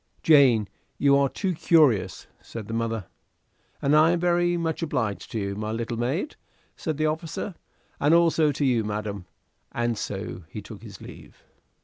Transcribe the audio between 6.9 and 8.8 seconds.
the officer, "and also to